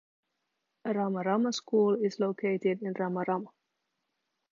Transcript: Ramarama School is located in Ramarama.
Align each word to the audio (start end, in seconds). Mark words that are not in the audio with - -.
Ramarama 0.83 1.53
School 1.53 2.03
is 2.03 2.19
located 2.19 2.81
in 2.81 2.95
Ramarama. 2.95 3.49